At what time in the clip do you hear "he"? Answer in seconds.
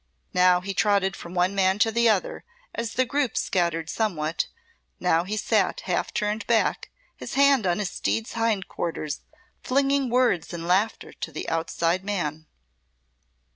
0.61-0.73, 5.25-5.37